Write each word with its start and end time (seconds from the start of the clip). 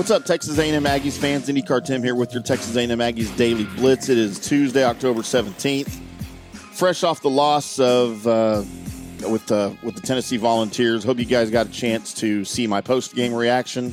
What's 0.00 0.10
up, 0.10 0.24
Texas 0.24 0.58
A&M 0.58 0.84
Aggies 0.84 1.18
fans? 1.18 1.46
IndyCar 1.50 1.84
Tim 1.84 2.02
here 2.02 2.14
with 2.14 2.32
your 2.32 2.42
Texas 2.42 2.74
A&M 2.74 2.88
Aggies 2.88 3.36
Daily 3.36 3.64
Blitz. 3.76 4.08
It 4.08 4.16
is 4.16 4.38
Tuesday, 4.38 4.82
October 4.82 5.20
17th. 5.20 5.90
Fresh 6.72 7.04
off 7.04 7.20
the 7.20 7.28
loss 7.28 7.78
of 7.78 8.26
uh, 8.26 8.64
with 9.28 9.44
the 9.44 9.76
with 9.82 9.96
the 9.96 10.00
Tennessee 10.00 10.38
Volunteers. 10.38 11.04
Hope 11.04 11.18
you 11.18 11.26
guys 11.26 11.50
got 11.50 11.66
a 11.66 11.70
chance 11.70 12.14
to 12.14 12.46
see 12.46 12.66
my 12.66 12.80
post 12.80 13.14
game 13.14 13.34
reaction. 13.34 13.92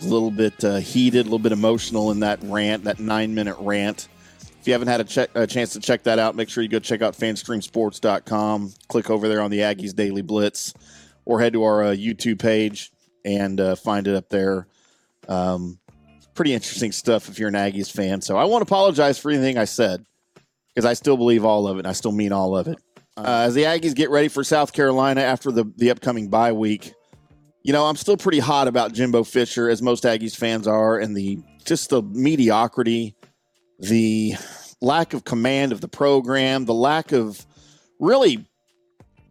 A 0.00 0.04
little 0.06 0.32
bit 0.32 0.64
uh, 0.64 0.78
heated, 0.78 1.20
a 1.20 1.22
little 1.22 1.38
bit 1.38 1.52
emotional 1.52 2.10
in 2.10 2.18
that 2.18 2.40
rant, 2.42 2.82
that 2.82 2.98
nine 2.98 3.32
minute 3.32 3.56
rant. 3.60 4.08
If 4.60 4.66
you 4.66 4.72
haven't 4.72 4.88
had 4.88 5.02
a, 5.02 5.04
check, 5.04 5.30
a 5.36 5.46
chance 5.46 5.72
to 5.74 5.80
check 5.80 6.02
that 6.02 6.18
out, 6.18 6.34
make 6.34 6.48
sure 6.48 6.64
you 6.64 6.68
go 6.68 6.80
check 6.80 7.00
out 7.00 7.14
fanstreamsports.com. 7.14 8.72
Click 8.88 9.08
over 9.08 9.28
there 9.28 9.40
on 9.40 9.52
the 9.52 9.60
Aggies 9.60 9.94
Daily 9.94 10.22
Blitz 10.22 10.74
or 11.24 11.38
head 11.38 11.52
to 11.52 11.62
our 11.62 11.84
uh, 11.84 11.90
YouTube 11.90 12.40
page 12.40 12.90
and 13.24 13.60
uh, 13.60 13.76
find 13.76 14.08
it 14.08 14.16
up 14.16 14.28
there. 14.28 14.66
Um, 15.28 15.78
pretty 16.34 16.54
interesting 16.54 16.92
stuff 16.92 17.28
if 17.28 17.38
you're 17.38 17.48
an 17.48 17.54
Aggies 17.54 17.90
fan. 17.90 18.20
So 18.20 18.36
I 18.36 18.44
won't 18.44 18.62
apologize 18.62 19.18
for 19.18 19.30
anything 19.30 19.58
I 19.58 19.64
said 19.64 20.04
because 20.74 20.84
I 20.84 20.94
still 20.94 21.16
believe 21.16 21.44
all 21.44 21.66
of 21.66 21.76
it 21.76 21.80
and 21.80 21.88
I 21.88 21.92
still 21.92 22.12
mean 22.12 22.32
all 22.32 22.56
of 22.56 22.68
it. 22.68 22.78
Uh, 23.16 23.44
as 23.46 23.54
the 23.54 23.64
Aggies 23.64 23.94
get 23.94 24.10
ready 24.10 24.28
for 24.28 24.42
South 24.42 24.72
Carolina 24.72 25.20
after 25.20 25.52
the, 25.52 25.70
the 25.76 25.90
upcoming 25.90 26.28
bye 26.28 26.52
week, 26.52 26.94
you 27.62 27.72
know, 27.72 27.84
I'm 27.84 27.96
still 27.96 28.16
pretty 28.16 28.38
hot 28.38 28.68
about 28.68 28.92
Jimbo 28.92 29.24
Fisher, 29.24 29.68
as 29.68 29.82
most 29.82 30.04
Aggies 30.04 30.34
fans 30.34 30.66
are, 30.66 30.98
and 30.98 31.16
the 31.16 31.38
just 31.64 31.90
the 31.90 32.02
mediocrity, 32.02 33.14
the 33.78 34.34
lack 34.80 35.14
of 35.14 35.24
command 35.24 35.70
of 35.70 35.80
the 35.80 35.88
program, 35.88 36.64
the 36.64 36.74
lack 36.74 37.12
of 37.12 37.46
really, 38.00 38.44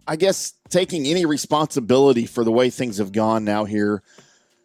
I 0.07 0.15
guess, 0.15 0.53
taking 0.69 1.05
any 1.07 1.25
responsibility 1.25 2.25
for 2.25 2.43
the 2.45 2.51
way 2.51 2.69
things 2.69 2.99
have 2.99 3.11
gone 3.11 3.43
now 3.43 3.65
here 3.65 4.01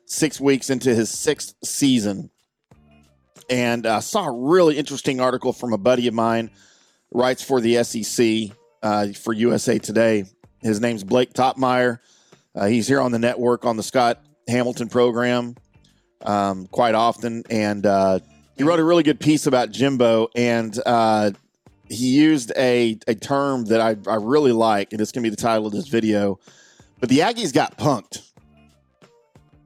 six 0.06 0.40
weeks 0.40 0.70
into 0.70 0.94
his 0.94 1.10
sixth 1.10 1.54
season. 1.62 2.30
And 3.50 3.86
I 3.86 3.96
uh, 3.96 4.00
saw 4.00 4.26
a 4.26 4.32
really 4.32 4.76
interesting 4.78 5.20
article 5.20 5.52
from 5.52 5.72
a 5.72 5.78
buddy 5.78 6.08
of 6.08 6.14
mine, 6.14 6.50
writes 7.12 7.42
for 7.42 7.60
the 7.60 7.84
SEC 7.84 8.56
uh, 8.82 9.08
for 9.08 9.32
USA 9.32 9.78
Today. 9.78 10.24
His 10.62 10.80
name's 10.80 11.04
Blake 11.04 11.32
Toppmeyer. 11.32 11.98
Uh, 12.54 12.66
he's 12.66 12.88
here 12.88 13.00
on 13.00 13.12
the 13.12 13.18
network 13.18 13.64
on 13.64 13.76
the 13.76 13.82
Scott 13.82 14.24
Hamilton 14.48 14.88
program 14.88 15.54
um, 16.22 16.66
quite 16.68 16.94
often. 16.94 17.44
And 17.50 17.84
uh, 17.84 18.20
he 18.56 18.64
wrote 18.64 18.80
a 18.80 18.84
really 18.84 19.02
good 19.02 19.20
piece 19.20 19.46
about 19.46 19.70
Jimbo. 19.70 20.28
And 20.34 20.76
uh, 20.86 21.32
he 21.88 22.16
used 22.16 22.52
a, 22.56 22.98
a 23.06 23.14
term 23.14 23.66
that 23.66 23.80
I, 23.80 23.96
I 24.10 24.16
really 24.16 24.52
like, 24.52 24.92
and 24.92 25.00
it's 25.00 25.12
going 25.12 25.22
to 25.22 25.30
be 25.30 25.34
the 25.34 25.40
title 25.40 25.66
of 25.66 25.72
this 25.72 25.86
video. 25.86 26.40
But 26.98 27.10
the 27.10 27.18
Aggies 27.18 27.52
got 27.52 27.76
punked 27.76 28.25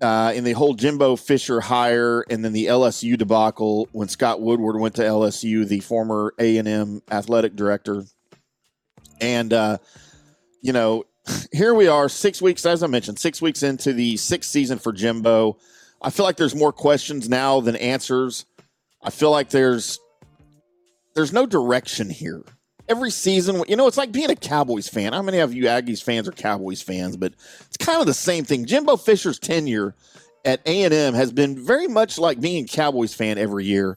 uh, 0.01 0.33
in 0.35 0.45
the 0.45 0.53
whole 0.53 0.75
Jimbo 0.75 1.17
Fisher 1.17 1.61
hire, 1.61 2.25
and 2.31 2.45
then 2.45 2.53
the 2.53 2.67
LSU 2.67 3.19
debacle 3.19 3.89
when 3.93 4.09
Scott 4.09 4.41
Woodward 4.41 4.81
went 4.81 4.95
to 4.97 5.03
LSU, 5.03 5.67
the 5.67 5.81
former 5.81 6.35
A 6.39 6.57
and 6.57 6.67
M 6.67 7.03
athletic 7.11 7.57
director, 7.57 8.05
and 9.21 9.53
uh, 9.53 9.79
you 10.63 10.73
know, 10.73 11.05
here 11.53 11.75
we 11.75 11.89
are, 11.89 12.09
six 12.09 12.41
weeks, 12.41 12.65
as 12.65 12.83
I 12.83 12.87
mentioned, 12.87 13.19
six 13.19 13.43
weeks 13.43 13.63
into 13.63 13.93
the 13.93 14.17
sixth 14.17 14.51
season 14.51 14.79
for 14.79 14.93
Jimbo. 14.93 15.59
I 16.03 16.11
feel 16.11 16.25
like 16.25 16.37
there's 16.37 16.55
more 16.55 16.73
questions 16.73 17.29
now 17.29 17.61
than 17.61 17.77
answers. 17.77 18.47
I 19.03 19.11
feel 19.11 19.31
like 19.31 19.51
there's 19.51 19.99
there's 21.15 21.33
no 21.33 21.45
direction 21.45 22.09
here 22.09 22.45
every 22.91 23.11
season, 23.11 23.63
you 23.69 23.77
know, 23.77 23.87
it's 23.87 23.97
like 23.97 24.11
being 24.11 24.31
a 24.31 24.37
Cowboys 24.37 24.89
fan. 24.89 25.13
How 25.13 25.23
many 25.23 25.39
of 25.39 25.55
you 25.55 25.65
Aggies 25.65 26.03
fans 26.03 26.29
are 26.29 26.33
Cowboys 26.33 26.83
fans? 26.83 27.17
But 27.17 27.33
it's 27.67 27.77
kind 27.79 28.01
of 28.01 28.07
the 28.07 28.13
same 28.13 28.45
thing. 28.45 28.67
Jimbo 28.67 28.97
Fisher's 28.97 29.39
tenure 29.39 29.95
at 30.45 30.61
A&M 30.67 31.15
has 31.15 31.33
been 31.33 31.65
very 31.65 31.87
much 31.87 32.19
like 32.19 32.41
being 32.41 32.65
a 32.65 32.67
Cowboys 32.67 33.15
fan 33.15 33.39
every 33.39 33.65
year, 33.65 33.97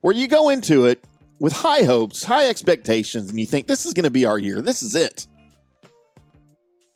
where 0.00 0.14
you 0.14 0.26
go 0.26 0.48
into 0.48 0.86
it 0.86 1.04
with 1.38 1.52
high 1.52 1.82
hopes, 1.82 2.24
high 2.24 2.48
expectations, 2.48 3.28
and 3.28 3.38
you 3.38 3.46
think 3.46 3.66
this 3.66 3.84
is 3.84 3.92
going 3.92 4.04
to 4.04 4.10
be 4.10 4.24
our 4.24 4.38
year. 4.38 4.62
This 4.62 4.82
is 4.82 4.94
it. 4.94 5.26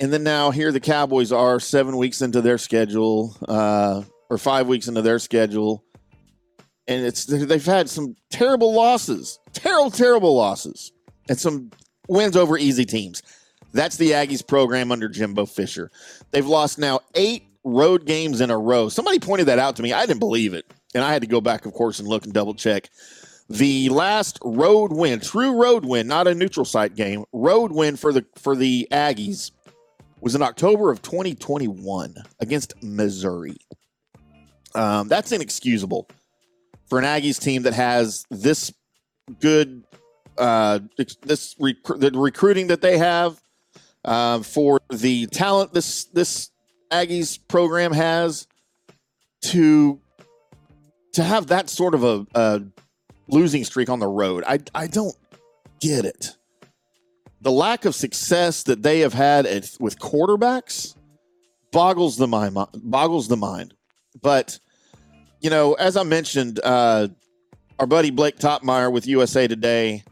And 0.01 0.13
then 0.13 0.23
now 0.23 0.51
here 0.51 0.73
the 0.73 0.81
Cowboys 0.81 1.33
are 1.33 1.61
seven 1.61 1.97
weeks 1.97 2.23
into 2.23 2.41
their 2.41 2.59
schedule, 2.59 3.37
uh, 3.47 4.03
or 4.31 4.39
five 4.39 4.69
weeks 4.69 4.89
into 4.89 5.03
their 5.03 5.19
schedule, 5.19 5.85
and 6.89 7.05
it's 7.05 7.27
they've 7.27 7.65
had 7.65 7.91
some 7.91 8.15
terrible 8.31 8.73
losses, 8.73 9.39
terrible, 9.53 9.91
terrible 9.91 10.35
losses 10.35 10.93
and 11.29 11.39
some 11.39 11.71
wins 12.09 12.37
over 12.37 12.59
easy 12.59 12.85
teams. 12.85 13.23
That's 13.73 13.97
the 13.97 14.13
Aggies 14.13 14.47
program 14.47 14.91
under 14.91 15.09
Jimbo 15.09 15.47
Fisher. 15.47 15.91
They've 16.31 16.47
lost 16.47 16.79
now 16.79 17.01
eight 17.15 17.45
road 17.65 18.07
games 18.07 18.41
in 18.41 18.51
a 18.51 18.59
row. 18.59 18.89
Somebody 18.89 19.19
pointed 19.19 19.49
that 19.49 19.59
out 19.59 19.77
to 19.77 19.83
me. 19.83 19.93
I 19.93 20.07
didn't 20.07 20.21
believe 20.21 20.55
it. 20.55 20.73
And 20.95 21.05
I 21.05 21.13
had 21.13 21.23
to 21.23 21.29
go 21.29 21.41
back, 21.41 21.67
of 21.67 21.73
course, 21.73 21.99
and 21.99 22.09
look 22.09 22.25
and 22.25 22.33
double 22.33 22.55
check. 22.55 22.89
The 23.49 23.89
last 23.91 24.39
road 24.43 24.93
win, 24.93 25.21
true 25.21 25.61
road 25.61 25.85
win, 25.85 26.07
not 26.07 26.27
a 26.27 26.35
neutral 26.35 26.65
site 26.65 26.97
game, 26.97 27.25
road 27.33 27.71
win 27.71 27.97
for 27.97 28.13
the 28.13 28.25
for 28.37 28.57
the 28.57 28.89
Aggies 28.91 29.53
was 30.21 30.35
in 30.35 30.43
October 30.43 30.91
of 30.91 31.03
2021 31.03 32.15
against 32.41 32.75
Missouri. 32.83 33.57
Um, 34.75 35.09
that's 35.09 35.31
inexcusable 35.33 36.09
for 36.89 36.99
an 36.99 37.05
Aggies 37.05 37.41
team 37.41 37.63
that 37.63 37.75
has 37.75 38.25
this 38.31 38.73
good 39.41 39.85
uh, 40.39 40.81
this 41.23 41.57
rec- 41.59 41.77
the 41.85 42.11
recruiting 42.15 42.69
that 42.69 42.81
they 42.81 42.99
have 42.99 43.41
uh, 44.05 44.41
for 44.41 44.81
the 44.91 45.27
talent 45.27 45.73
this 45.73 46.05
this 46.07 46.51
Aggies 46.91 47.39
program 47.49 47.93
has 47.93 48.47
to 49.43 50.01
to 51.13 51.23
have 51.23 51.49
that 51.49 51.69
sort 51.69 51.95
of 51.95 52.05
a, 52.05 52.27
a 52.35 52.63
losing 53.29 53.65
streak 53.65 53.89
on 53.89 53.99
the 53.99 54.07
road. 54.07 54.45
I 54.47 54.61
I 54.75 54.87
don't 54.87 55.17
get 55.81 56.05
it. 56.05 56.37
The 57.41 57.51
lack 57.51 57.85
of 57.85 57.95
success 57.95 58.63
that 58.65 58.83
they 58.83 59.01
have 59.01 59.13
had 59.13 59.47
at, 59.47 59.77
with 59.79 59.99
quarterbacks 59.99 60.97
boggles 61.73 62.17
the 62.17 62.27
mind 62.27 62.57
boggles 62.75 63.29
the 63.29 63.37
mind. 63.37 63.75
But 64.23 64.59
you 65.41 65.51
know, 65.51 65.75
as 65.75 65.97
I 65.97 66.03
mentioned, 66.03 66.61
uh, 66.63 67.09
our 67.79 67.87
buddy 67.87 68.11
Blake 68.11 68.39
Toppmeyer 68.39 68.91
with 68.91 69.07
USA 69.07 69.47
Today 69.47 70.05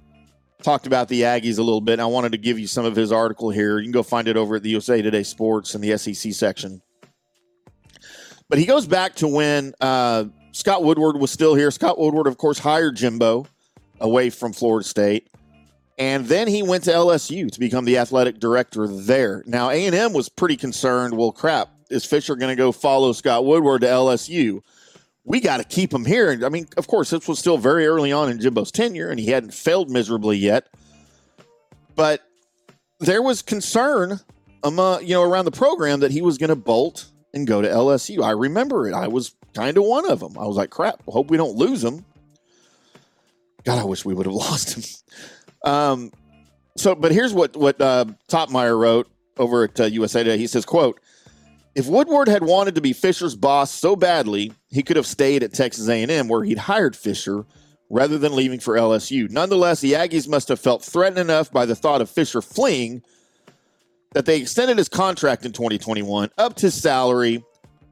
talked 0.65 0.87
about 0.87 1.09
the 1.09 1.23
Aggies 1.23 1.59
a 1.59 1.63
little 1.63 1.81
bit. 1.81 2.01
I 2.01 2.07
wanted 2.07 2.33
to 2.33 2.39
give 2.39 2.59
you 2.59 2.67
some 2.67 2.85
of 2.85 2.97
his 2.97 3.13
article 3.13 3.51
here. 3.51 3.79
You 3.79 3.85
can 3.85 3.93
go 3.93 4.03
find 4.03 4.27
it 4.27 4.37
over 4.37 4.57
at 4.57 4.63
the 4.63 4.71
USA 4.71 5.03
Today 5.03 5.23
Sports 5.23 5.75
in 5.75 5.81
the 5.81 5.97
SEC 5.97 6.33
section. 6.33 6.83
But 8.49 8.59
he 8.59 8.67
goes 8.67 8.87
back 8.87 9.15
to 9.17 9.29
when 9.29 9.75
uh, 9.81 10.25
Scott 10.53 10.83
Woodward 10.83 11.17
was 11.19 11.31
still 11.31 11.55
here. 11.55 11.71
Scott 11.71 11.99
Woodward, 11.99 12.27
of 12.27 12.39
course, 12.39 12.59
hired 12.59 12.97
Jimbo 12.97 13.47
away 14.01 14.31
from 14.31 14.53
Florida 14.53 14.87
State. 14.87 15.29
And 15.99 16.27
then 16.27 16.49
he 16.49 16.63
went 16.63 16.85
to 16.85 16.91
LSU 16.91 17.51
to 17.53 17.61
become 17.61 17.85
the 17.85 17.99
athletic 17.99 18.41
director 18.41 18.89
there. 18.89 19.45
Now, 19.47 19.71
A&M 19.71 20.13
was 20.13 20.29
pretty 20.29 20.57
concerned, 20.57 21.17
well, 21.17 21.31
crap, 21.31 21.69
is 21.91 22.05
Fisher 22.05 22.35
going 22.35 22.51
to 22.51 22.57
go 22.57 22.73
follow 22.73 23.13
Scott 23.13 23.45
Woodward 23.45 23.83
to 23.83 23.87
LSU? 23.87 24.61
We 25.25 25.41
got 25.41 25.57
to 25.57 25.65
keep 25.65 25.93
him 25.93 26.05
here. 26.05 26.31
And 26.31 26.45
I 26.45 26.49
mean, 26.49 26.67
of 26.77 26.87
course, 26.87 27.11
this 27.11 27.27
was 27.27 27.39
still 27.39 27.59
very 27.59 27.87
early 27.87 28.13
on 28.13 28.31
in 28.31 28.39
Jimbo's 28.39 28.71
tenure, 28.71 29.11
and 29.11 29.19
he 29.19 29.27
hadn't 29.27 29.55
failed 29.55 29.91
miserably 29.91 30.37
yet. 30.37 30.69
But 31.97 32.23
there 33.01 33.23
was 33.23 33.43
concern 33.43 34.21
among 34.63 35.03
you 35.03 35.15
know 35.15 35.23
around 35.23 35.47
the 35.47 35.51
program 35.51 36.01
that 36.01 36.11
he 36.11 36.23
was 36.23 36.39
going 36.39 36.51
to 36.51 36.57
bolt 36.57 37.07
and 37.33 37.47
go 37.47 37.63
to 37.63 37.69
LSU. 37.69 38.23
I 38.23 38.31
remember 38.31 38.87
it. 38.89 38.95
I 38.95 39.09
was 39.09 39.35
kind 39.55 39.77
of 39.77 39.85
one 39.85 40.11
of 40.11 40.21
them. 40.21 40.39
I 40.39 40.47
was 40.47 40.57
like, 40.57 40.71
crap. 40.71 41.03
Hope 41.07 41.31
we 41.31 41.37
don't 41.37 41.57
lose 41.57 41.83
him. 41.83 42.05
God, 43.65 43.79
I 43.79 43.85
wish 43.85 44.05
we 44.05 44.15
would 44.15 44.27
have 44.27 44.35
lost 44.51 44.75
him. 44.77 44.85
Um, 45.71 46.13
so, 46.77 46.95
but 46.95 47.13
here's 47.13 47.33
what 47.33 47.57
what 47.57 47.81
uh, 47.81 48.05
Toppmeyer 48.29 48.79
wrote 48.79 49.09
over 49.39 49.65
at 49.65 49.81
uh, 49.81 49.85
USA 49.85 50.23
Today. 50.23 50.39
He 50.39 50.47
says, 50.47 50.65
"quote." 50.67 51.01
If 51.75 51.89
Woodward 51.89 52.29
had 52.29 52.45
wanted 52.45 52.77
to 52.77 52.81
be 52.81 52.93
Fisher's 52.93 53.35
boss 53.35 53.73
so 53.73 53.97
badly, 53.97 54.53
he 54.69 54.83
could 54.83 54.97
have 54.97 55.07
stayed 55.07 55.43
at 55.43 55.53
Texas 55.53 55.89
A&M 55.89 56.29
where 56.29 56.45
he'd 56.45 56.59
hired 56.59 56.95
Fisher 56.95 57.45
rather 57.91 58.17
than 58.17 58.37
leaving 58.37 58.61
for 58.61 58.75
LSU. 58.75 59.29
Nonetheless, 59.31 59.81
the 59.81 59.93
Aggies 59.93 60.29
must 60.29 60.49
have 60.49 60.61
felt 60.61 60.85
threatened 60.85 61.19
enough 61.19 61.51
by 61.51 61.67
the 61.67 61.75
thought 61.75 62.01
of 62.01 62.09
Fisher 62.09 62.41
fleeing 62.41 63.03
that 64.13 64.25
they 64.25 64.41
extended 64.41 64.79
his 64.79 64.89
contract 64.89 65.45
in 65.45 65.53
2021, 65.53 66.31
upped 66.39 66.61
his 66.61 66.75
salary, 66.75 67.45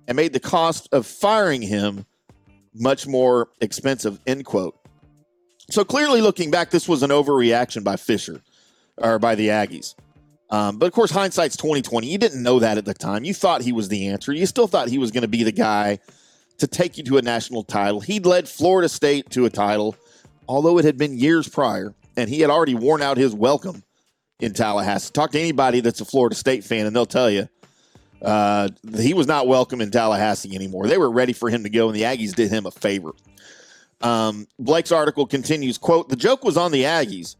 and 0.06 0.16
made 0.16 0.32
the 0.32 0.40
cost 0.40 0.88
of 0.92 1.04
firing 1.04 1.62
him 1.62 2.06
much 2.74 3.06
more 3.06 3.48
expensive, 3.60 4.20
end 4.26 4.44
quote. 4.44 4.78
So 5.70 5.84
clearly 5.84 6.20
looking 6.20 6.50
back, 6.50 6.70
this 6.70 6.88
was 6.88 7.02
an 7.02 7.10
overreaction 7.10 7.82
by 7.82 7.96
Fisher 7.96 8.42
or 8.96 9.18
by 9.18 9.34
the 9.34 9.48
Aggies. 9.48 9.94
Um, 10.52 10.78
but 10.78 10.86
of 10.86 10.92
course, 10.92 11.10
hindsight's 11.10 11.56
twenty 11.56 11.82
twenty. 11.82 12.06
You 12.08 12.18
didn't 12.18 12.42
know 12.42 12.60
that 12.60 12.78
at 12.78 12.84
the 12.84 12.94
time. 12.94 13.24
You 13.24 13.34
thought 13.34 13.62
he 13.62 13.72
was 13.72 13.88
the 13.88 14.06
answer. 14.08 14.32
You 14.32 14.46
still 14.46 14.68
thought 14.68 14.88
he 14.88 14.98
was 14.98 15.10
going 15.10 15.22
to 15.22 15.28
be 15.28 15.42
the 15.42 15.50
guy 15.50 15.98
to 16.58 16.66
take 16.68 16.98
you 16.98 17.04
to 17.04 17.18
a 17.18 17.22
national 17.22 17.64
title. 17.64 18.00
He'd 18.00 18.26
led 18.26 18.48
Florida 18.48 18.88
State 18.88 19.30
to 19.30 19.46
a 19.46 19.50
title, 19.50 19.96
although 20.46 20.78
it 20.78 20.84
had 20.84 20.98
been 20.98 21.18
years 21.18 21.48
prior, 21.48 21.94
and 22.16 22.28
he 22.28 22.40
had 22.40 22.50
already 22.50 22.74
worn 22.74 23.02
out 23.02 23.16
his 23.16 23.34
welcome 23.34 23.82
in 24.38 24.52
Tallahassee. 24.52 25.10
Talk 25.12 25.32
to 25.32 25.40
anybody 25.40 25.80
that's 25.80 26.00
a 26.00 26.04
Florida 26.04 26.36
State 26.36 26.62
fan, 26.62 26.86
and 26.86 26.94
they'll 26.94 27.06
tell 27.06 27.30
you 27.30 27.48
Uh, 28.20 28.68
he 29.00 29.14
was 29.14 29.26
not 29.26 29.48
welcome 29.48 29.80
in 29.80 29.90
Tallahassee 29.90 30.54
anymore. 30.54 30.86
They 30.86 30.98
were 30.98 31.10
ready 31.10 31.32
for 31.32 31.50
him 31.50 31.64
to 31.64 31.70
go, 31.70 31.88
and 31.88 31.96
the 31.96 32.02
Aggies 32.02 32.34
did 32.34 32.52
him 32.52 32.66
a 32.66 32.70
favor. 32.70 33.12
Um, 34.00 34.46
Blake's 34.58 34.92
article 34.92 35.26
continues, 35.26 35.78
quote, 35.78 36.08
the 36.08 36.14
joke 36.14 36.44
was 36.44 36.56
on 36.56 36.70
the 36.70 36.84
Aggies. 36.84 37.34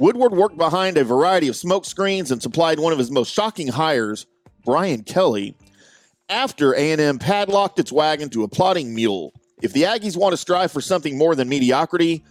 Woodward 0.00 0.32
worked 0.32 0.56
behind 0.56 0.96
a 0.96 1.04
variety 1.04 1.48
of 1.48 1.56
smoke 1.56 1.84
screens 1.84 2.30
and 2.30 2.42
supplied 2.42 2.80
one 2.80 2.94
of 2.94 2.98
his 2.98 3.10
most 3.10 3.34
shocking 3.34 3.68
hires, 3.68 4.26
Brian 4.64 5.02
Kelly, 5.02 5.54
after 6.30 6.72
A&M 6.72 7.18
padlocked 7.18 7.78
its 7.78 7.92
wagon 7.92 8.30
to 8.30 8.42
a 8.42 8.48
plotting 8.48 8.94
mule. 8.94 9.34
If 9.60 9.74
the 9.74 9.82
Aggies 9.82 10.16
want 10.16 10.32
to 10.32 10.38
strive 10.38 10.72
for 10.72 10.80
something 10.80 11.18
more 11.18 11.34
than 11.34 11.50
mediocrity, 11.50 12.24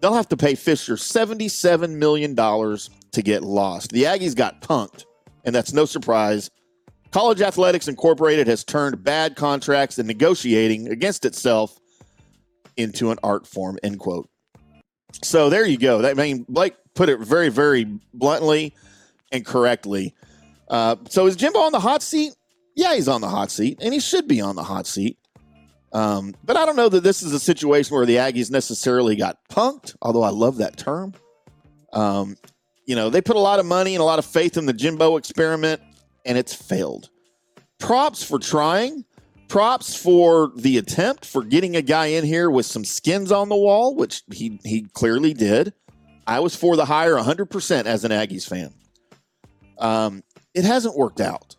they'll 0.00 0.14
have 0.14 0.28
to 0.28 0.36
pay 0.36 0.54
Fisher 0.54 0.94
$77 0.94 1.96
million 1.96 2.36
to 2.36 3.22
get 3.22 3.42
lost. 3.42 3.90
The 3.90 4.04
Aggies 4.04 4.36
got 4.36 4.62
punked, 4.62 5.04
and 5.44 5.52
that's 5.52 5.72
no 5.72 5.86
surprise. 5.86 6.50
College 7.10 7.40
Athletics 7.40 7.88
Incorporated 7.88 8.46
has 8.46 8.62
turned 8.62 9.02
bad 9.02 9.34
contracts 9.34 9.98
and 9.98 10.06
negotiating 10.06 10.86
against 10.86 11.24
itself 11.24 11.76
into 12.76 13.10
an 13.10 13.18
art 13.24 13.44
form, 13.44 13.76
end 13.82 13.98
quote. 13.98 14.28
So 15.22 15.50
there 15.50 15.66
you 15.66 15.78
go. 15.78 16.00
That 16.00 16.18
I 16.18 16.22
mean 16.22 16.46
Blake 16.48 16.74
put 16.94 17.08
it 17.08 17.20
very, 17.20 17.48
very 17.48 17.84
bluntly 18.14 18.74
and 19.30 19.44
correctly. 19.44 20.14
Uh, 20.68 20.96
so 21.08 21.26
is 21.26 21.36
Jimbo 21.36 21.58
on 21.60 21.72
the 21.72 21.80
hot 21.80 22.02
seat? 22.02 22.34
Yeah, 22.74 22.94
he's 22.94 23.08
on 23.08 23.20
the 23.20 23.28
hot 23.28 23.50
seat, 23.50 23.78
and 23.82 23.92
he 23.92 24.00
should 24.00 24.26
be 24.26 24.40
on 24.40 24.56
the 24.56 24.62
hot 24.62 24.86
seat. 24.86 25.18
Um, 25.92 26.34
but 26.42 26.56
I 26.56 26.64
don't 26.64 26.76
know 26.76 26.88
that 26.88 27.02
this 27.02 27.22
is 27.22 27.32
a 27.32 27.40
situation 27.40 27.94
where 27.94 28.06
the 28.06 28.16
Aggies 28.16 28.50
necessarily 28.50 29.14
got 29.14 29.38
punked, 29.50 29.94
although 30.00 30.22
I 30.22 30.30
love 30.30 30.56
that 30.58 30.78
term. 30.78 31.12
Um, 31.92 32.36
you 32.86 32.96
know, 32.96 33.10
they 33.10 33.20
put 33.20 33.36
a 33.36 33.40
lot 33.40 33.60
of 33.60 33.66
money 33.66 33.94
and 33.94 34.00
a 34.00 34.04
lot 34.04 34.18
of 34.18 34.24
faith 34.24 34.56
in 34.56 34.64
the 34.64 34.72
Jimbo 34.72 35.16
experiment, 35.16 35.82
and 36.24 36.38
it's 36.38 36.54
failed. 36.54 37.10
Props 37.78 38.24
for 38.24 38.38
trying. 38.38 39.04
Props 39.48 39.94
for 39.94 40.50
the 40.56 40.78
attempt 40.78 41.26
for 41.26 41.42
getting 41.42 41.76
a 41.76 41.82
guy 41.82 42.06
in 42.06 42.24
here 42.24 42.50
with 42.50 42.64
some 42.64 42.86
skins 42.86 43.30
on 43.30 43.50
the 43.50 43.56
wall, 43.56 43.94
which 43.94 44.22
he 44.32 44.58
he 44.64 44.86
clearly 44.94 45.34
did. 45.34 45.74
I 46.32 46.40
was 46.40 46.56
for 46.56 46.76
the 46.76 46.86
hire 46.86 47.14
100% 47.14 47.84
as 47.84 48.04
an 48.04 48.10
Aggies 48.10 48.48
fan. 48.48 48.72
Um, 49.78 50.22
it 50.54 50.64
hasn't 50.64 50.96
worked 50.96 51.20
out. 51.20 51.56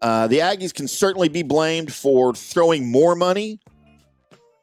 Uh, 0.00 0.26
the 0.26 0.38
Aggies 0.38 0.72
can 0.72 0.88
certainly 0.88 1.28
be 1.28 1.42
blamed 1.42 1.92
for 1.92 2.34
throwing 2.34 2.90
more 2.90 3.14
money 3.14 3.60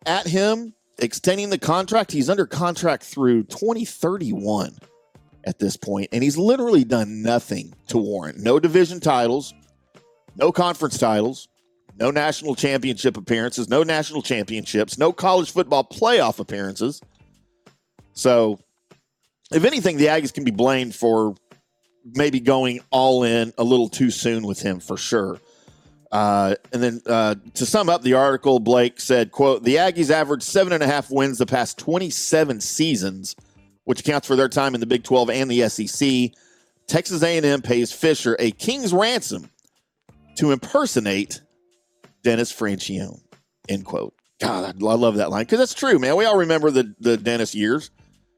at 0.08 0.26
him, 0.26 0.74
extending 0.98 1.52
the 1.52 1.60
contract. 1.60 2.12
He's 2.12 2.32
under 2.32 2.48
contract 2.48 3.04
through 3.04 3.44
2031 3.44 4.76
at 5.44 5.60
this 5.60 5.78
point, 5.78 6.10
and 6.12 6.24
he's 6.24 6.38
literally 6.38 6.84
done 6.84 7.22
nothing 7.22 7.76
to 7.90 8.00
warrant 8.00 8.40
no 8.40 8.60
division 8.60 9.00
titles, 9.00 9.54
no 10.36 10.52
conference 10.52 10.98
titles, 10.98 11.48
no 11.96 12.10
national 12.10 12.56
championship 12.56 13.18
appearances, 13.18 13.70
no 13.70 13.84
national 13.84 14.24
championships, 14.24 14.98
no 14.98 15.14
college 15.14 15.52
football 15.52 15.84
playoff 15.84 16.40
appearances. 16.40 17.02
So 18.14 18.60
if 19.51 19.65
anything, 19.65 19.98
the 19.98 20.06
Aggies 20.06 20.33
can 20.33 20.44
be 20.44 20.51
blamed 20.51 20.95
for 20.95 21.36
maybe 22.03 22.39
going 22.39 22.80
all 22.89 23.24
in 23.24 23.53
a 23.57 23.63
little 23.63 23.89
too 23.89 24.12
soon 24.12 24.45
with 24.45 24.62
him 24.62 24.80
for 24.80 24.98
sure. 24.98 25.39
Uh, 26.12 26.56
and 26.74 26.83
then 26.83 27.01
uh, 27.06 27.36
to 27.53 27.65
sum 27.65 27.89
up 27.89 28.01
the 28.01 28.13
article, 28.13 28.59
Blake 28.59 29.00
said, 29.00 29.31
"quote 29.31 29.63
The 29.63 29.75
Aggies 29.75 30.09
averaged 30.09 30.44
seven 30.44 30.74
and 30.74 30.83
a 30.83 30.88
half 30.88 31.09
wins 31.09 31.38
the 31.38 31.45
past 31.45 31.77
27 31.77 32.59
seasons, 32.59 33.36
which 33.86 34.01
accounts 34.01 34.27
for 34.27 34.36
their 34.36 34.50
time 34.50 34.74
in 34.74 34.81
the 34.81 34.88
Big 34.88 35.03
12 35.03 35.30
and 35.30 35.50
the 35.50 35.69
SEC. 35.69 36.31
Texas 36.88 37.24
A&M 37.24 37.62
pays 37.62 37.94
Fisher 37.94 38.36
a 38.39 38.51
king's 38.51 38.94
ransom 38.94 39.50
to 40.36 40.51
impersonate 40.51 41.42
Dennis 42.24 42.51
Franchione." 42.51 43.21
End 43.69 43.86
quote. 43.86 44.13
God, 44.42 44.75
I 44.75 44.95
love 44.95 45.15
that 45.15 45.30
line 45.30 45.44
because 45.44 45.59
that's 45.59 45.74
true, 45.74 46.00
man. 46.00 46.18
We 46.18 46.25
all 46.25 46.38
remember 46.38 46.71
the 46.71 46.94
the 47.00 47.15
Dennis 47.15 47.56
years 47.56 47.89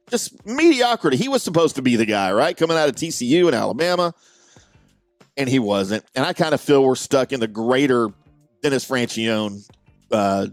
just 0.09 0.45
mediocrity. 0.45 1.17
He 1.17 1.27
was 1.27 1.43
supposed 1.43 1.75
to 1.75 1.81
be 1.81 1.95
the 1.95 2.05
guy, 2.05 2.31
right? 2.31 2.55
Coming 2.55 2.77
out 2.77 2.89
of 2.89 2.95
TCU 2.95 3.47
and 3.47 3.55
Alabama, 3.55 4.13
and 5.37 5.49
he 5.49 5.59
wasn't. 5.59 6.05
And 6.15 6.25
I 6.25 6.33
kind 6.33 6.53
of 6.53 6.61
feel 6.61 6.83
we're 6.83 6.95
stuck 6.95 7.31
in 7.31 7.39
the 7.39 7.47
greater 7.47 8.09
Dennis 8.61 8.87
Franchione 8.87 9.67
uh, 10.11 10.47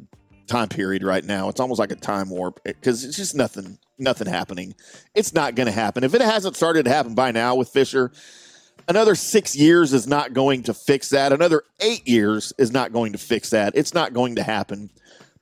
time 0.47 0.69
period 0.69 1.03
right 1.03 1.25
now. 1.25 1.49
It's 1.49 1.61
almost 1.61 1.79
like 1.79 1.93
a 1.93 1.97
time 1.97 2.29
warp 2.29 2.61
because 2.65 3.05
it's 3.05 3.17
just 3.17 3.35
nothing, 3.35 3.79
nothing 3.99 4.27
happening. 4.27 4.75
It's 5.15 5.33
not 5.33 5.55
going 5.55 5.67
to 5.67 5.73
happen. 5.73 6.05
If 6.05 6.15
it 6.15 6.21
hasn't 6.21 6.57
started 6.57 6.85
to 6.85 6.91
happen 6.91 7.15
by 7.15 7.31
now 7.31 7.55
with 7.55 7.69
Fisher, 7.69 8.11
another 8.89 9.15
six 9.15 9.57
years 9.57 9.93
is 9.93 10.07
not 10.07 10.33
going 10.33 10.65
to 10.65 10.75
fix 10.75 11.11
that. 11.11 11.33
Another 11.33 11.63
eight 11.81 12.07
years 12.07 12.53
is 12.59 12.73
not 12.73 12.93
going 12.93 13.13
to 13.13 13.19
fix 13.19 13.51
that. 13.51 13.75
It's 13.77 13.95
not 13.95 14.13
going 14.13 14.37
to 14.37 14.43
happen. 14.43 14.91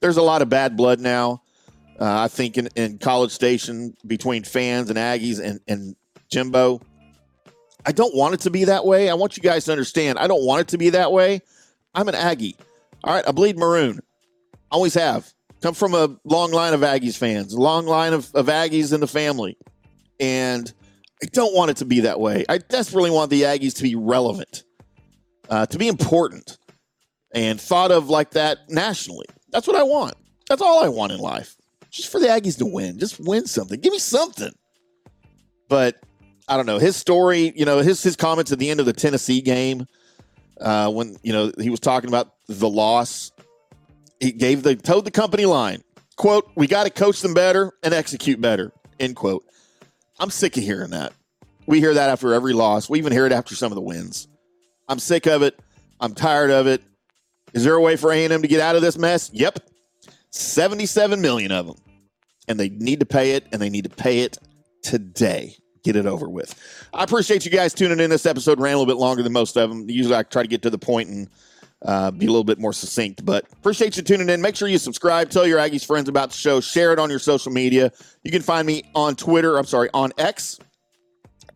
There's 0.00 0.16
a 0.18 0.22
lot 0.22 0.42
of 0.42 0.48
bad 0.48 0.76
blood 0.76 1.00
now. 1.00 1.42
Uh, 2.00 2.22
I 2.22 2.28
think 2.28 2.56
in, 2.56 2.68
in 2.76 2.98
College 2.98 3.32
Station 3.32 3.96
between 4.06 4.44
fans 4.44 4.88
and 4.88 4.98
Aggies 4.98 5.40
and, 5.40 5.60
and 5.66 5.96
Jimbo. 6.30 6.80
I 7.84 7.92
don't 7.92 8.14
want 8.14 8.34
it 8.34 8.40
to 8.40 8.50
be 8.50 8.64
that 8.64 8.84
way. 8.84 9.08
I 9.08 9.14
want 9.14 9.36
you 9.36 9.42
guys 9.42 9.64
to 9.64 9.72
understand. 9.72 10.18
I 10.18 10.26
don't 10.26 10.44
want 10.44 10.60
it 10.60 10.68
to 10.68 10.78
be 10.78 10.90
that 10.90 11.10
way. 11.10 11.40
I'm 11.94 12.08
an 12.08 12.14
Aggie. 12.14 12.56
All 13.02 13.14
right, 13.14 13.24
I 13.26 13.32
bleed 13.32 13.58
maroon. 13.58 14.00
Always 14.70 14.94
have. 14.94 15.32
Come 15.60 15.74
from 15.74 15.94
a 15.94 16.16
long 16.24 16.52
line 16.52 16.74
of 16.74 16.80
Aggies 16.80 17.16
fans, 17.16 17.56
long 17.56 17.86
line 17.86 18.12
of, 18.12 18.32
of 18.34 18.46
Aggies 18.46 18.92
in 18.92 19.00
the 19.00 19.08
family. 19.08 19.56
And 20.20 20.72
I 21.22 21.26
don't 21.32 21.54
want 21.54 21.70
it 21.70 21.78
to 21.78 21.84
be 21.84 22.00
that 22.00 22.20
way. 22.20 22.44
I 22.48 22.58
desperately 22.58 23.10
want 23.10 23.30
the 23.30 23.42
Aggies 23.42 23.74
to 23.76 23.82
be 23.82 23.96
relevant, 23.96 24.62
uh, 25.48 25.66
to 25.66 25.78
be 25.78 25.88
important, 25.88 26.58
and 27.34 27.60
thought 27.60 27.90
of 27.90 28.08
like 28.08 28.32
that 28.32 28.58
nationally. 28.68 29.26
That's 29.50 29.66
what 29.66 29.76
I 29.76 29.82
want. 29.82 30.14
That's 30.48 30.62
all 30.62 30.84
I 30.84 30.88
want 30.88 31.12
in 31.12 31.18
life 31.18 31.57
just 31.90 32.10
for 32.10 32.20
the 32.20 32.26
Aggies 32.26 32.58
to 32.58 32.66
win. 32.66 32.98
Just 32.98 33.18
win 33.20 33.46
something. 33.46 33.80
Give 33.80 33.92
me 33.92 33.98
something. 33.98 34.52
But 35.68 35.96
I 36.48 36.56
don't 36.56 36.66
know 36.66 36.78
his 36.78 36.96
story. 36.96 37.52
You 37.54 37.64
know 37.64 37.78
his 37.78 38.02
his 38.02 38.16
comments 38.16 38.52
at 38.52 38.58
the 38.58 38.70
end 38.70 38.80
of 38.80 38.86
the 38.86 38.92
Tennessee 38.92 39.40
game 39.40 39.86
uh, 40.60 40.90
when 40.90 41.16
you 41.22 41.32
know 41.32 41.52
he 41.58 41.70
was 41.70 41.80
talking 41.80 42.08
about 42.08 42.34
the 42.46 42.68
loss. 42.68 43.32
He 44.20 44.32
gave 44.32 44.62
the 44.62 44.74
told 44.76 45.04
the 45.04 45.10
company 45.10 45.46
line 45.46 45.82
quote 46.16 46.50
We 46.56 46.66
got 46.66 46.84
to 46.84 46.90
coach 46.90 47.20
them 47.20 47.34
better 47.34 47.72
and 47.82 47.92
execute 47.94 48.40
better 48.40 48.72
end 48.98 49.16
quote. 49.16 49.44
I'm 50.18 50.30
sick 50.30 50.56
of 50.56 50.62
hearing 50.62 50.90
that. 50.90 51.12
We 51.66 51.80
hear 51.80 51.94
that 51.94 52.10
after 52.10 52.34
every 52.34 52.54
loss. 52.54 52.88
We 52.88 52.98
even 52.98 53.12
hear 53.12 53.26
it 53.26 53.32
after 53.32 53.54
some 53.54 53.70
of 53.70 53.76
the 53.76 53.82
wins. 53.82 54.26
I'm 54.88 54.98
sick 54.98 55.26
of 55.26 55.42
it. 55.42 55.58
I'm 56.00 56.14
tired 56.14 56.50
of 56.50 56.66
it. 56.66 56.82
Is 57.52 57.64
there 57.64 57.74
a 57.74 57.80
way 57.80 57.96
for 57.96 58.10
A&M 58.12 58.42
to 58.42 58.48
get 58.48 58.60
out 58.60 58.74
of 58.74 58.82
this 58.82 58.98
mess? 58.98 59.30
Yep. 59.32 59.68
77 60.38 61.20
million 61.20 61.52
of 61.52 61.66
them. 61.66 61.76
And 62.46 62.58
they 62.58 62.70
need 62.70 63.00
to 63.00 63.06
pay 63.06 63.32
it, 63.32 63.46
and 63.52 63.60
they 63.60 63.68
need 63.68 63.84
to 63.84 63.90
pay 63.90 64.20
it 64.20 64.38
today. 64.82 65.54
Get 65.84 65.96
it 65.96 66.06
over 66.06 66.28
with. 66.28 66.54
I 66.94 67.04
appreciate 67.04 67.44
you 67.44 67.50
guys 67.50 67.74
tuning 67.74 68.00
in. 68.00 68.10
This 68.10 68.26
episode 68.26 68.58
ran 68.58 68.74
a 68.74 68.78
little 68.78 68.92
bit 68.92 69.00
longer 69.00 69.22
than 69.22 69.32
most 69.32 69.56
of 69.56 69.68
them. 69.68 69.88
Usually 69.88 70.14
I 70.14 70.22
try 70.22 70.42
to 70.42 70.48
get 70.48 70.62
to 70.62 70.70
the 70.70 70.78
point 70.78 71.08
and 71.08 71.28
uh, 71.82 72.10
be 72.10 72.26
a 72.26 72.28
little 72.28 72.44
bit 72.44 72.58
more 72.58 72.72
succinct, 72.72 73.24
but 73.24 73.44
appreciate 73.52 73.96
you 73.96 74.02
tuning 74.02 74.28
in. 74.28 74.42
Make 74.42 74.56
sure 74.56 74.66
you 74.66 74.78
subscribe, 74.78 75.30
tell 75.30 75.46
your 75.46 75.58
Aggies 75.58 75.86
friends 75.86 76.08
about 76.08 76.30
the 76.30 76.36
show, 76.36 76.60
share 76.60 76.92
it 76.92 76.98
on 76.98 77.08
your 77.08 77.20
social 77.20 77.52
media. 77.52 77.92
You 78.24 78.32
can 78.32 78.42
find 78.42 78.66
me 78.66 78.82
on 78.94 79.14
Twitter, 79.14 79.56
I'm 79.56 79.64
sorry, 79.64 79.88
on 79.94 80.12
X 80.18 80.58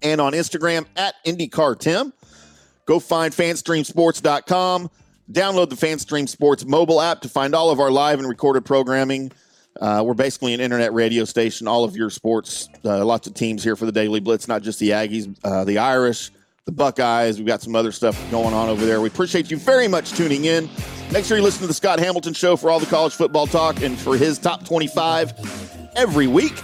and 0.03 0.21
on 0.21 0.33
Instagram 0.33 0.87
at 0.97 1.15
IndyCarTim. 1.27 2.13
Go 2.87 3.01
find 3.01 3.33
fanstreamsports.com. 3.33 4.91
Download 5.31 5.69
the 5.69 5.77
FanStream 5.77 6.29
Sports 6.29 6.65
mobile 6.65 7.01
app 7.01 7.21
to 7.21 7.29
find 7.29 7.55
all 7.55 7.71
of 7.71 7.81
our 7.81 7.91
live 7.91 8.19
and 8.19 8.29
recorded 8.29 8.65
programming. 8.65 9.33
Uh, 9.81 10.03
we're 10.05 10.15
basically 10.15 10.53
an 10.53 10.61
internet 10.61 10.93
radio 10.93 11.25
station, 11.25 11.67
all 11.67 11.85
of 11.85 11.97
your 11.97 12.11
sports, 12.11 12.69
uh, 12.85 13.05
lots 13.05 13.27
of 13.27 13.35
teams 13.35 13.65
here 13.65 13.75
for 13.75 13.87
the 13.87 13.93
Daily 13.93 14.21
Blitz, 14.21 14.47
not 14.47 14.63
just 14.63 14.79
the 14.79 14.91
Aggies, 14.91 15.35
uh, 15.45 15.65
the 15.65 15.79
Irish, 15.79 16.31
the 16.67 16.73
Buckeyes. 16.73 17.39
We've 17.39 17.47
got 17.47 17.63
some 17.63 17.75
other 17.75 17.93
stuff 17.93 18.21
going 18.31 18.53
on 18.53 18.69
over 18.69 18.85
there. 18.85 19.01
We 19.01 19.09
appreciate 19.09 19.51
you 19.51 19.57
very 19.57 19.89
much 19.89 20.13
tuning 20.13 20.45
in. 20.45 20.69
Make 21.11 21.25
sure 21.25 21.37
you 21.37 21.43
listen 21.43 21.63
to 21.63 21.67
the 21.67 21.75
Scott 21.75 21.99
Hamilton 21.99 22.35
Show 22.35 22.57
for 22.57 22.71
all 22.71 22.81
the 22.81 22.87
college 22.87 23.15
football 23.15 23.47
talk 23.47 23.83
and 23.83 23.99
for 23.99 24.17
his 24.17 24.39
top 24.39 24.67
25 24.67 25.33
every 25.97 26.27
week. 26.27 26.55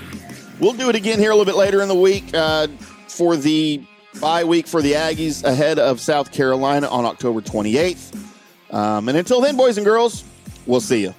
We'll 0.60 0.74
do 0.74 0.90
it 0.90 0.96
again 0.96 1.18
here 1.18 1.30
a 1.30 1.34
little 1.34 1.50
bit 1.50 1.58
later 1.58 1.80
in 1.80 1.88
the 1.88 1.94
week 1.94 2.34
uh, 2.34 2.66
for 3.06 3.36
the 3.36 3.82
bye 4.20 4.44
week 4.44 4.66
for 4.66 4.82
the 4.82 4.92
Aggies 4.92 5.44
ahead 5.44 5.78
of 5.78 6.00
South 6.00 6.32
Carolina 6.32 6.88
on 6.88 7.04
October 7.04 7.40
28th. 7.40 8.27
Um, 8.70 9.08
and 9.08 9.16
until 9.18 9.40
then, 9.40 9.56
boys 9.56 9.78
and 9.78 9.84
girls, 9.84 10.24
we'll 10.66 10.80
see 10.80 11.00
you. 11.02 11.14